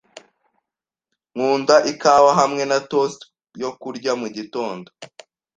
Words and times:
Nkunda 1.35 1.75
ikawa 1.91 2.31
hamwe 2.39 2.63
na 2.69 2.77
toast 2.89 3.19
yo 3.61 3.69
kurya 3.81 4.11
mugitondo. 4.21 4.89